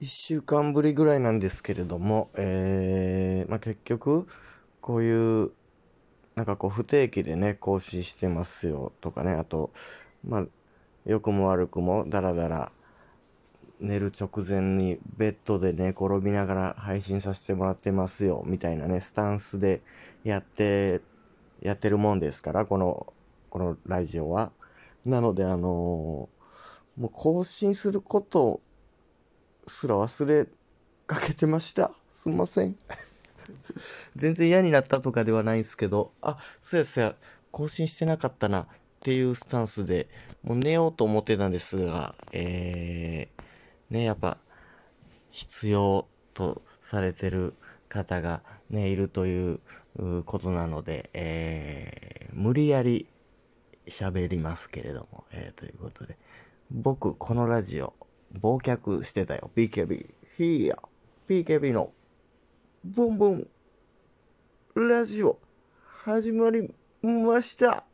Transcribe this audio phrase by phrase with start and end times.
[0.00, 4.26] 1週間ぶりぐらいなんですけれども、えーまあ、結局
[4.80, 5.52] こういう
[6.36, 9.70] なんかこう不定期でね更新してますよとかねあと
[10.26, 10.46] まあ
[11.04, 12.72] 良くも悪くもダラダラ
[13.78, 19.82] 寝る直前にベッドで寝転びながら配信させてもらってますよみたいなねスタンスで
[20.24, 21.02] やって
[21.60, 23.12] やってるもんですからこの
[23.50, 24.50] このラジオは。
[25.04, 28.60] なのであのー、もう更新すること
[29.68, 30.46] すら忘れ
[31.06, 31.92] かけてました。
[32.12, 32.76] すんません。
[34.16, 37.16] 全然嫌になったとかではないんですけど、あ、そうやそや、
[37.50, 38.66] 更新してなかったなっ
[39.00, 40.08] ていうスタンスで、
[40.42, 44.38] もう寝ようと思ってたんですが、えー、ね、やっぱ、
[45.30, 47.54] 必要とされてる
[47.88, 49.60] 方がね、いるという
[50.24, 53.06] ことなので、えー、無理やり
[53.86, 56.16] 喋りますけれども、えー、ということで、
[56.70, 57.94] 僕、このラジオ、
[58.38, 59.50] 忘却してたよ。
[59.56, 60.06] BKB。
[60.36, 60.78] ヒーヤ。
[61.28, 61.92] BKB の、
[62.84, 63.46] ブンブン、
[64.74, 65.38] ラジオ、
[65.84, 67.84] 始まりました。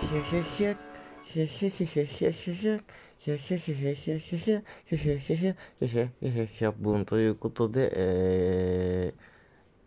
[0.00, 0.76] シュシュシュ、
[1.24, 2.82] シュシュシュシュシュシュシュ、
[3.18, 9.35] シュシュシュシュシュシュシュ、シュシュシュシュシュシュシュシュシュシェブンということで、えー、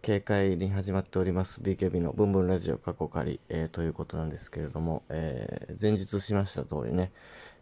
[0.01, 1.59] 軽快に始まっております。
[1.59, 7.11] BKB のブンブンラジオ過去仮、えー、ということなんですけれども、えー、前日しました通りね、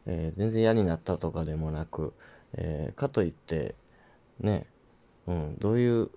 [0.06, 2.14] えー、全然嫌になったとかでもなく、
[2.54, 3.74] えかといって
[4.40, 4.68] ね、
[5.26, 6.12] うん、どういう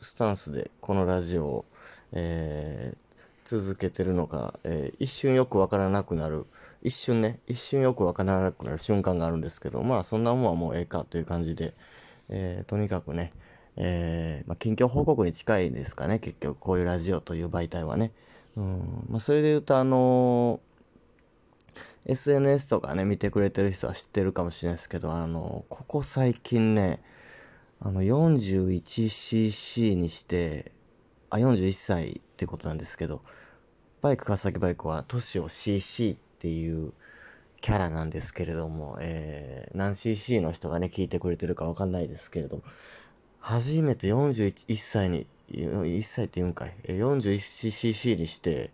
[0.00, 1.64] スタンスでこのラジオを、
[2.12, 2.96] え
[3.44, 6.46] 続けてるのか、え一瞬よくわからなくなる。
[6.82, 11.74] 一瞬ね一瞬よくわからなくなる瞬間があるんですけどまあそんなもんはもうええかという感じで、
[12.30, 13.32] えとにかくね
[13.76, 18.12] えー、まあ、近況報告に近いですかね、結局、こういうラジオという媒体はね。
[18.56, 27.02] うん、まあ、それで言うと、あのー、SNS とかね、見てくれてる人は知ってるかもしれないですけど、あのー、ここ最近ね、
[27.80, 30.72] あの、41cc にして、
[31.28, 33.22] あ、41歳ってことなんですけど、
[34.00, 36.92] バイク、川崎バイクは、都市を CC っていう
[37.60, 42.62] キャラなんですけれども、えー、何 cc の人がね、聞いてくれてるかわかんないですけれども、
[43.48, 48.72] 初めて41歳に、1歳って言うんかい、41cc にして、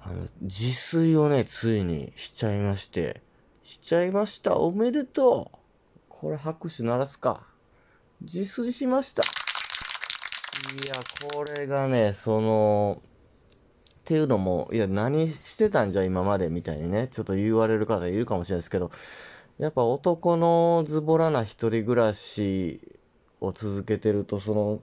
[0.00, 3.22] あの、自炊をね、ついにしちゃいまして、
[3.62, 4.56] しちゃいました。
[4.56, 5.58] おめでとう。
[6.08, 7.46] これ拍手鳴らすか。
[8.20, 9.22] 自炊しました。
[9.22, 10.96] いや、
[11.32, 16.48] これがね、その、っていうのも、いや、何してたんじゃ今まで？
[16.48, 18.90] みたいにね、ちょっと言われる方いるかもしれないですけど、
[19.58, 22.95] やっぱ男のズボラな一人暮らし
[23.40, 24.82] を続けてると、その、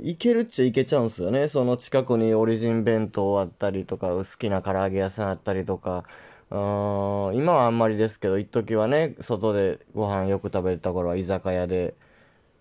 [0.00, 1.48] いけるっちゃいけちゃうんすよね。
[1.48, 6.04] その近くにオリジン弁当あったりとか、好きな唐揚げ屋さんあったりとか、
[6.50, 11.94] うん今はあんまりですけど、一時はね、外でご飯よく食べた頃は居酒屋で、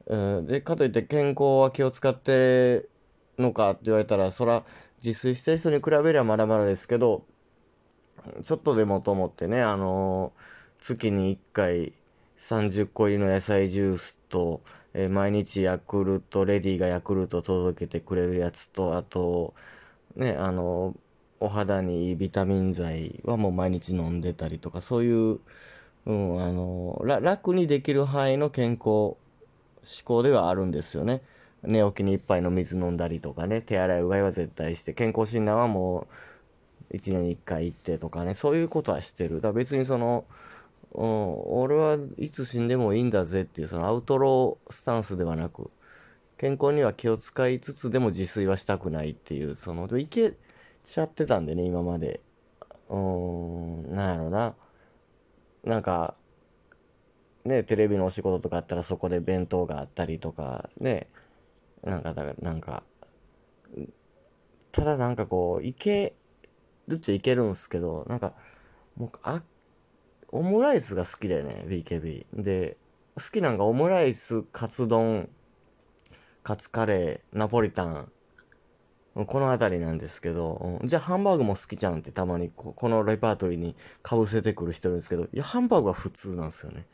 [0.07, 2.87] うん、で、かといって健康は気を使って
[3.37, 4.65] のかって言われたら、そら、
[5.03, 7.25] 自炊してる人に比べりゃまだまだですけど、
[8.43, 11.93] ちょっとでもと思ってね、あのー、月に1回
[12.37, 14.61] 30個入りの野菜ジュースと、
[14.93, 19.53] えー、毎日ヤクルト、レディがヤクルト届けてくれるやつと、あと、
[20.15, 20.95] ね、あの、
[21.39, 25.39] お肌にいいビタミン剤はもう毎日飲んでたりとか、そういう、
[26.05, 29.15] うん、あの、楽にできる範囲の健康
[29.83, 31.21] 志向ではあるんですよね。
[31.63, 36.07] 寝起きに一杯の水飲んだりとかね、手洗いうがいは絶対して、健康診断はも
[36.91, 39.41] う1年に1回行ってとかね、そういうことはしてる。
[39.41, 40.25] だ別にその、
[40.93, 45.71] うん、俺はいつ死んでもいいんだぜっていうそのアウトロースタンスではなく、
[46.37, 50.33] 健康には気を使いつつでも自炊はしたくないっていう、その、いけ
[50.83, 52.19] ちゃってたんでね、今まで。
[52.89, 54.55] うん、なんやろな。
[55.63, 56.15] なんか、
[57.45, 61.07] ね、テレビのお仕事とかあったらそこで弁当があったりとか、ね、
[61.83, 62.83] なんか、だから、なんか、
[64.71, 66.15] ただなんかこう、いけ
[66.87, 68.33] るっちゃいけるんすけど、なんか、
[68.95, 69.43] もう、あ、
[70.31, 72.25] オムライスが好きだよね、BKB。
[72.33, 72.77] で、
[73.15, 75.29] 好きなんかオムライス、カツ丼、
[76.43, 78.11] カツカレー、ナポリタン、
[79.13, 86.85] この辺りなんですけど、じゃあハンバーグも好きじゃんってたまにここのレパートリーにかぶせてくる人いるんですけど、いや、ハンバーグは普通なんですよね。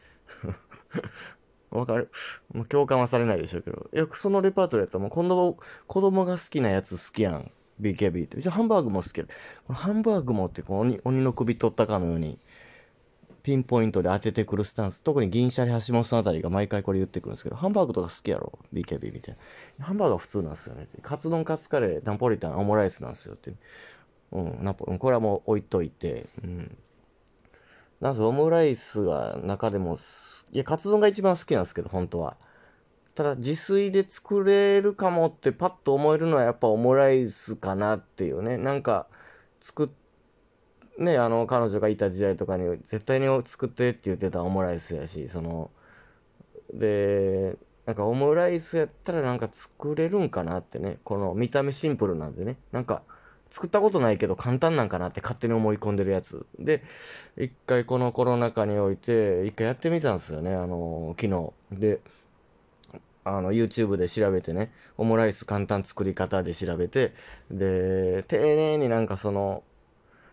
[1.69, 2.09] わかる？
[2.53, 3.89] もう共感はされないでしょうけど。
[3.93, 7.51] いや、そのレパートリーやったらもう子供、子供が好きなやつ好きやん。
[7.79, 8.41] BKB って。
[8.41, 9.25] じゃあハンバーグも好きや。
[9.69, 12.39] ハンバーグもってこう鬼鬼の首取ったかのように、
[13.47, 15.01] ピンポイントで当ててくるスタンス。
[15.01, 19.37] 特に銀シャリ橋本さんあたりが毎回これ言ってくるんですけど、ハンバーグとか好きやろ ?BKB みたい
[19.79, 19.85] な。
[19.85, 20.89] ハンバーグは普通なんですよね。
[21.01, 23.53] カツ丼、カツカレー、ナポリタン、オムライスなんですよって。
[24.33, 26.77] うん、ナポこれはもう置いといて、うん。
[28.01, 29.97] なんせオムライスが中でも、
[30.51, 32.35] いや、カツ丼が一番好きなんですけど、本当は。
[33.15, 38.57] ただ、自炊で作れるかもってパッと思えるのはやっぱオムライスかなっていうね。
[38.57, 39.07] なんか、
[39.61, 40.06] 作って、
[40.97, 45.69] ね、あの、彼女がいた時代とかに絶対に作ってって言ってたオムライスやし、その、
[46.73, 47.55] で、
[47.85, 50.99] なんかオムライスやったらなんか作れるんかなってね。
[51.03, 52.57] この見た目シンプルなんでね。
[52.71, 53.03] なんか、
[53.49, 56.45] 作ったことないけど簡単なんかなって勝手に思い込んでるやつ。
[56.59, 56.83] で、
[57.37, 61.79] 一回このコロナ禍において、一回やってみたんですよね、あの昨日。
[61.79, 62.01] で、
[63.23, 67.13] あの、YouTube で調べてね、オムライス簡単作り方で調べて、
[67.51, 69.63] で、丁寧になんかその、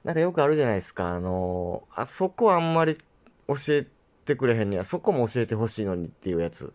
[0.05, 2.99] なんかよくあるじゃないですか、あのあそこあんまり
[3.49, 3.87] 教え
[4.25, 6.73] てくれへんには、そこも教えてほしいのにっていうやつ。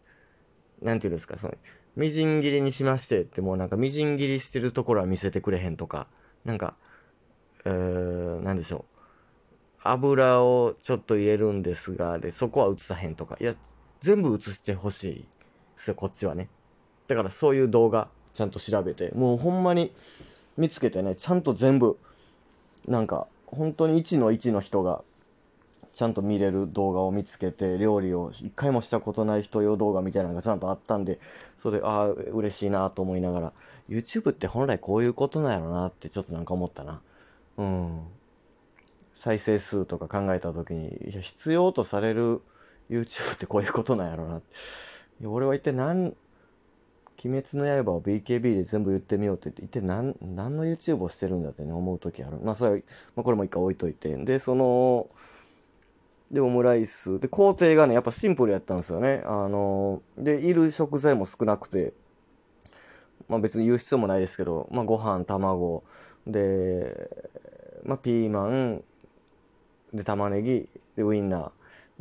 [0.82, 1.54] なんていうんですか、その、
[1.96, 6.08] みじん切りにしましてってもうなんかみじん切りしてるところは見せてくれへんとか、
[6.46, 6.76] なんか、
[7.66, 9.00] えー、なんでしょう。
[9.84, 13.38] 油をちょっと入れるんですが、で、そこは映さへんとか。
[13.40, 13.54] いや、
[14.02, 15.26] 全部映してほしいで
[15.76, 16.50] すよ、こっちはね。
[17.08, 19.94] だからそういう動画、ちゃんと調べて、もうほんまに
[20.58, 21.98] 見つけてね、ちゃんと全部、
[22.88, 25.04] なんか、本当に1の1の人が、
[25.94, 31.20] ちゃんと見れる動画を見つけて、料理を一回もしたことない人用動画みたいなのがちゃんとあったんで、
[31.58, 33.54] それ、ああ、嬉しいなと思いながら、
[33.90, 37.02] YouTube って本来こういうことなんやろなってちょっとなんか思ったな。
[37.58, 38.02] うん。
[39.16, 42.42] 再生数とか考えた時に、いや、必要とされる
[42.90, 45.28] YouTube ってこういうことなんやろなって。
[45.28, 46.16] 俺は一体何、
[47.24, 52.38] 鬼滅の刃を BKB で全部言ってみようって言って、一体何、何の YouTube をしてるんだってね、思う時ある。
[52.44, 52.84] まあ、それ、
[53.16, 54.16] まあ、これも一回置いといて。
[54.18, 55.10] で、その、
[56.32, 57.20] で、オムライス。
[57.20, 59.24] で、工程がね、やっぱシンプルやったんですよね。
[59.26, 61.94] あの、で、いる食材も少なくて、
[63.28, 65.84] まあ別に言う必要もないですけど、まあご飯、卵、
[66.28, 67.10] で、
[67.84, 68.84] まあピーマン、
[69.94, 71.52] で、玉ねぎ、で、ウインナー。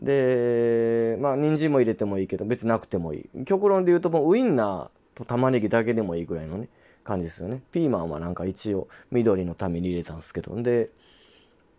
[0.03, 3.45] で、まあ人参も入れてもいいけど、別なくてもいい。
[3.45, 6.69] 極論で言うともうウインナーと玉ねぎだけでもいいぐらいのね、
[7.05, 7.63] 感じですよね。
[7.73, 10.91] ピーマンはなんか一応緑のために入れたんですけど、で、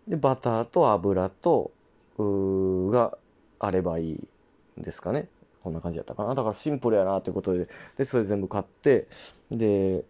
[0.07, 1.71] で、バターと油と、
[2.18, 3.18] が
[3.59, 4.27] あればいい
[4.77, 5.30] ですかね。
[5.63, 6.36] こんな感じやったかな。
[6.36, 9.07] だからシンプルやなということで、で、それ全部買って、
[9.51, 10.03] で、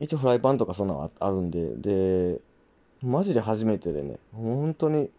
[0.00, 2.40] 一応フライパンとかそんなのああるんで、で、
[3.02, 5.10] マジで初めてでね、本当に、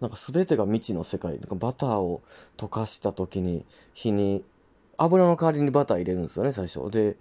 [0.00, 1.32] なんか全てが未知の世界。
[1.32, 2.22] なんかバターを
[2.56, 4.44] 溶かした時に、火に、
[4.98, 6.90] 油の代わりにバター入れるんですよね、最初。
[6.90, 7.16] で、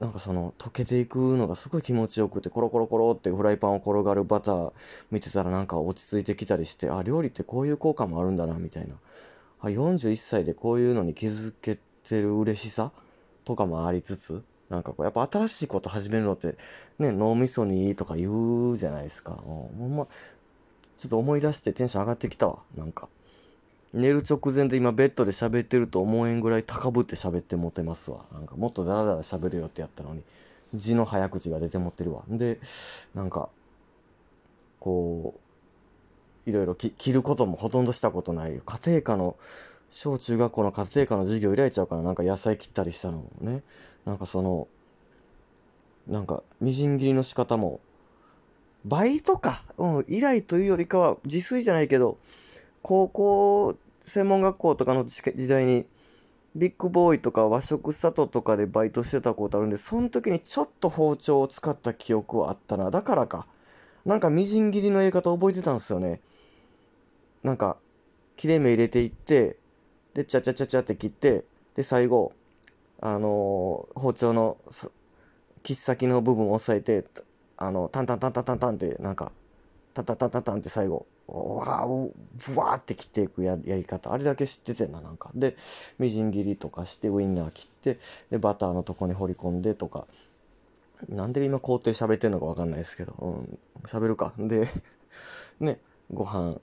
[0.00, 4.72] なんかその溶けていくのがすごい気持ちよくて、コロコロコロってフライパンを転がるバター
[5.10, 8.94] 見てたらなんか落ち着いてきたりして、あ、料理ってこういう効果もあるんだな、みたいな。
[9.60, 11.78] あ、41歳でこういうのに気づけ
[12.08, 12.92] てる嬉しさ
[13.44, 16.56] とかもありつつ、なんかこう、やっぱ新しいこと始めるのって、
[16.98, 19.32] ね、脳みそにいいとか言うじゃないですか。
[19.32, 20.06] ほんま、
[20.96, 23.08] ちょっと思い出してテンション上がってきたわ、なんか。
[23.92, 28.24] 寝る直前で今ベッドで喋ってると思えんぐらい高ぶって喋って持てますわ。
[28.32, 30.22] なんかもっとダラダラ喋るよってやったのに、
[30.74, 32.22] 字の早口が出て持ってるわ。
[32.28, 32.60] で、
[33.14, 33.48] なんか、
[34.78, 35.34] こ
[36.46, 38.60] う、いろいろき切ることもほとんどしたことない。
[38.64, 39.36] 家庭科の、
[39.90, 43.62] 小中学校の家庭科の授業開いちゃうからなんか野菜切ったりしたのもね。
[44.06, 44.68] なんかその、
[46.06, 47.80] なんか、みじん切りの仕方も、
[48.84, 49.64] バイトか。
[49.76, 52.18] うん、依頼というよりかは、自炊じゃないけど、
[52.82, 55.86] 高校、専門学校とかの時代に、
[56.56, 62.90] ビッグボーイとか和食里とかでバイトしてたことあるんで、その時にちょっと包丁を使った記憶はあったな。
[62.90, 63.46] だからか。
[64.04, 66.20] なんかみじん切りのやり方覚えてたんですよね。
[67.42, 67.76] なんか、
[68.36, 69.58] 切れ目入れていって、
[70.14, 71.44] で、チャチャチャチャって切って、
[71.76, 72.32] で、最後、
[73.00, 74.58] あのー包丁の
[75.62, 77.06] 切っ先の部分を押さえて、
[77.56, 79.32] あの、タンタンタンタンタンタンって、なんか、
[79.94, 82.10] タンタタタタンって最後、わー、
[82.52, 84.12] ブワーって切っていくややり方。
[84.12, 85.30] あれだけ知っててんな、なんか。
[85.34, 85.56] で、
[85.98, 87.98] みじん切りとかして、ウインナー切って、
[88.30, 90.06] で、バターのとこに放り込んでとか。
[91.08, 94.32] なんで今工程喋ってんのかわかんないですけど、うん、喋るか。
[94.38, 94.68] で、
[95.60, 95.80] ね、
[96.12, 96.60] ご飯、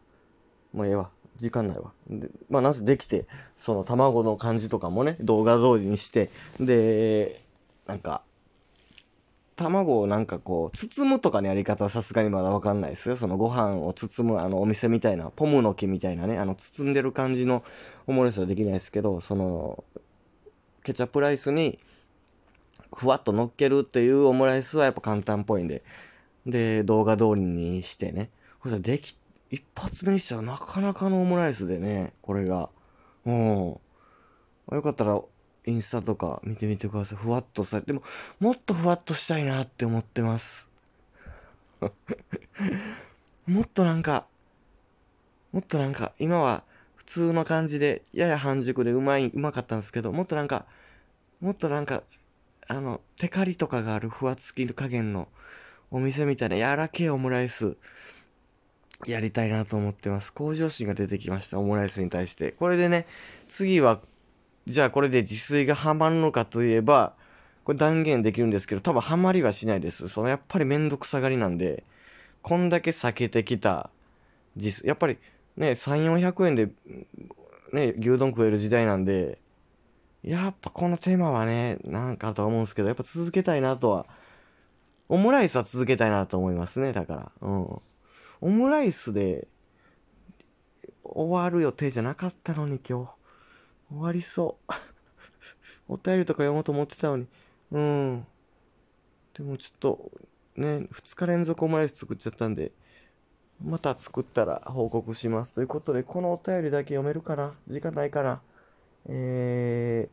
[0.74, 1.10] もうええわ。
[1.38, 1.92] 時間ないわ。
[2.10, 6.30] で、まあ、なぜできて、その卵の感じとかもね、動画通りにして、
[6.60, 7.40] で、
[7.86, 8.24] なんか、
[9.58, 13.18] 卵をなんかこう、包むとかのやり方はさすがにまだわかんないですよ。
[13.18, 17.64] そのご飯を包む、あの、お店みたいな、ポムの木みたいなね、あの、包んでる感じの
[18.06, 19.84] オムライスはできないですけど、その、
[20.84, 21.80] ケチャップライスに、
[22.96, 25.84] ふわっと乗っけるっていうオムライスはやっぱ簡単っぽいんで、
[26.46, 28.30] で、動画通りにしてね。
[28.62, 29.18] そしたらでき、
[29.50, 32.70] 一発目にしたらなかなかのオムライスでね、これが。
[33.26, 33.80] うん。
[34.72, 35.20] よかったら、
[35.68, 37.18] インスタとか見てみてください。
[37.18, 38.02] ふわっとされて、も、
[38.40, 40.70] もっとふわっとしたいなって思ってます。
[43.46, 44.26] もっとなんか、
[45.52, 46.64] もっとなんか、今は
[46.96, 50.66] 普通の感じで、やや半熟でうまい、うまかったんですけど、もっとなんか、
[51.42, 52.04] もっとなんか、
[52.68, 55.28] あの、テカリとかがあるふわつき加減の
[55.92, 57.78] お店みたいな柔らけえオムライス、
[59.06, 60.34] やりたいなと思ってます。
[60.34, 62.52] 向上心が出てきました、オムライスに対して。
[62.52, 63.06] これでね、
[63.48, 64.02] 次は、
[64.68, 67.14] じゃあこれで自炊がハマるのかといえば、
[67.64, 70.10] これ断言できるんですけど、多分ハマりはしないです。
[70.10, 71.86] そのやっぱりめんどくさがりなんで、
[72.42, 73.90] こんだけ避けてきた
[74.58, 75.18] 自炊、やっぱり
[75.56, 76.70] ね、3、400円で、
[77.72, 79.40] ね、牛丼食える時代なんで、
[80.22, 84.06] やっぱこのテーマはね、なんかとは思うんですけど、やっぱ続けたいなとは、
[85.08, 87.32] オムライスは続けたいなと思いますね、だから。
[87.40, 87.82] うん。
[88.42, 89.48] オムライスで
[91.06, 93.17] 終わる予定じゃなかったのに今日。
[93.89, 94.74] 終わりそう。
[95.94, 97.27] お便りとか読もうと思ってたのに。
[97.72, 98.27] うん。
[99.34, 100.12] でもちょっと、
[100.56, 102.72] ね、2日連続オムライス作っちゃったんで、
[103.63, 105.53] また作ったら報告します。
[105.53, 107.56] ということで、このお便りだけ読めるかな？
[107.67, 108.41] 時間ないかな
[109.06, 110.10] え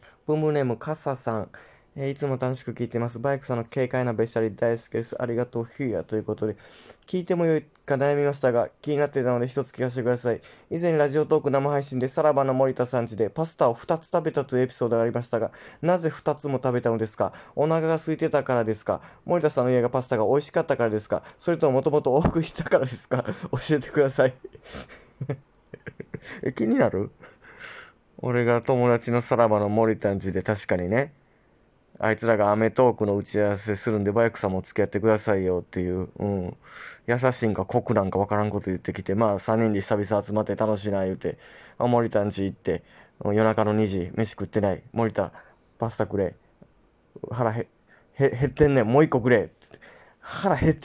[0.00, 1.50] ー、ブムネーム、カサさん。
[1.98, 3.18] えー、いつも楽しく聞いてます。
[3.18, 5.16] バイクさんの軽快なべしゃり大好きです。
[5.20, 6.54] ありがとう、ヒューヤということで、
[7.06, 10.42] 聞いてもよいか悩みましたが、気になっていたので一つ聞かせてください。
[10.70, 17.32] 以前ラジオトーク生配信でさらばの森田さんちでパスタを2つ食べたというエピソードがありましたが、なぜ2つも食べたのですか？
[17.54, 19.00] お腹が空いてたからですか？
[19.24, 21.22] 森田さんの家がパスタが美味しかったからですか？
[21.38, 23.24] それとももともと多く行ったからですか？
[23.52, 24.34] 教えてください
[26.44, 26.52] え。
[26.52, 27.10] 気になる？
[28.18, 31.14] 俺が友達のさらばの森田んちで確かにね、
[31.98, 36.56] あいつらがアメトーークの打ち合わせするんで、バイクさんも付き合ってくださいよっていう、うん。
[37.06, 41.38] 優しいんか酷なんか分からんこと言ってきて、まあ3人で久々集まって楽しいな言うて、
[41.78, 42.82] あ、森田んち行って、
[43.24, 44.82] 夜中の2時、飯食ってない。
[44.92, 45.32] 森田、
[45.78, 46.34] パスタくれ。
[47.30, 47.68] 腹へ、
[48.14, 48.86] へ、減ってんねん。
[48.88, 49.50] もう一個くれ。
[50.20, 50.80] 腹減って